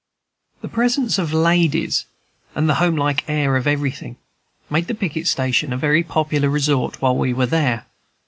[0.63, 2.07] The presence of ladies
[2.55, 4.17] and the homelike air of everything,
[4.67, 7.85] made the picket station a very popular resort while we were there.